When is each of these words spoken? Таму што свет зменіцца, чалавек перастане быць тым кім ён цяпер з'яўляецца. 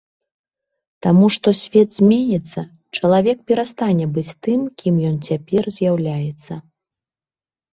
Таму 1.05 1.25
што 1.35 1.47
свет 1.63 1.89
зменіцца, 1.97 2.59
чалавек 2.99 3.37
перастане 3.51 4.05
быць 4.17 4.27
тым 4.49 4.59
кім 4.83 4.95
ён 5.11 5.15
цяпер 5.29 5.63
з'яўляецца. 5.77 6.53